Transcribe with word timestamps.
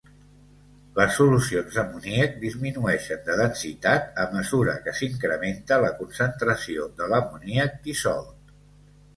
Les 0.99 1.11
solucions 1.17 1.75
d’amoníac 1.75 2.39
disminueixen 2.45 3.21
de 3.29 3.35
densitat 3.41 4.17
a 4.23 4.27
mesura 4.33 4.75
que 4.87 4.95
s’incrementa 5.01 5.81
la 5.85 5.95
concentració 6.01 6.91
de 7.03 7.11
l’amoníac 7.13 7.81
dissolt. 7.89 8.59